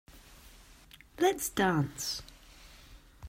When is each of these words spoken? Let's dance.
Let's 1.19 1.47
dance. 1.49 2.23